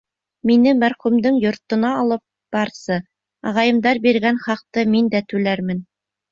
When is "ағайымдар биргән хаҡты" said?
3.53-4.89